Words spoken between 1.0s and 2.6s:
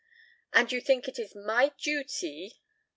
it is my duty